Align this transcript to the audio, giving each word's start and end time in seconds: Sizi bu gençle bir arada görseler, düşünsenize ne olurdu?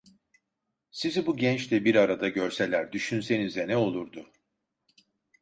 Sizi 0.91 1.25
bu 1.25 1.37
gençle 1.37 1.85
bir 1.85 1.95
arada 1.95 2.29
görseler, 2.29 2.91
düşünsenize 2.91 3.67
ne 3.67 3.77
olurdu? 3.77 4.31